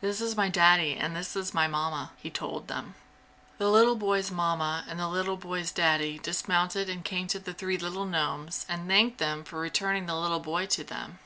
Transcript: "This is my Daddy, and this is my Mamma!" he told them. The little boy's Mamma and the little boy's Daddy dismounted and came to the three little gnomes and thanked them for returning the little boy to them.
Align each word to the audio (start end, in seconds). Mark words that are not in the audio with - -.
"This 0.00 0.20
is 0.20 0.36
my 0.36 0.48
Daddy, 0.48 0.96
and 0.96 1.14
this 1.14 1.36
is 1.36 1.54
my 1.54 1.68
Mamma!" 1.68 2.10
he 2.16 2.30
told 2.30 2.66
them. 2.66 2.96
The 3.58 3.70
little 3.70 3.94
boy's 3.94 4.28
Mamma 4.28 4.84
and 4.88 4.98
the 4.98 5.06
little 5.06 5.36
boy's 5.36 5.70
Daddy 5.70 6.18
dismounted 6.18 6.88
and 6.90 7.04
came 7.04 7.28
to 7.28 7.38
the 7.38 7.54
three 7.54 7.78
little 7.78 8.04
gnomes 8.04 8.66
and 8.68 8.88
thanked 8.88 9.18
them 9.18 9.44
for 9.44 9.60
returning 9.60 10.06
the 10.06 10.16
little 10.16 10.40
boy 10.40 10.66
to 10.66 10.82
them. 10.82 11.20